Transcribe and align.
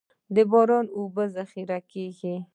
د 0.35 0.37
باران 0.51 0.85
اوبه 0.97 1.23
ذخیره 1.35 1.79
کیږي 1.91 2.35